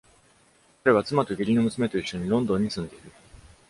[0.83, 3.11] 彼は妻と義理の娘と一緒にロンドンに住んでいる。